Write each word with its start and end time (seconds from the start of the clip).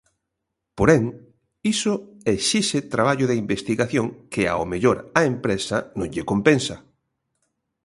Porén, 0.77 1.03
iso 1.73 1.93
exixe 2.35 2.79
traballo 2.93 3.25
de 3.27 3.39
investigación 3.43 4.05
que 4.33 4.43
ao 4.47 4.63
mellor 4.71 4.97
á 5.19 5.21
empresa 5.33 5.77
non 5.97 6.07
lle 6.13 6.27
compensa. 6.31 6.75